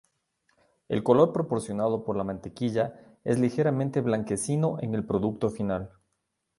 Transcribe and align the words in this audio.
El 0.89 1.03
color 1.03 1.31
proporcionado 1.31 2.03
por 2.03 2.17
la 2.17 2.23
mantequilla 2.23 3.19
es 3.23 3.37
ligeramente 3.37 4.01
blanquecino 4.01 4.77
en 4.81 4.95
el 4.95 5.05
producto 5.05 5.51
final. 5.51 5.91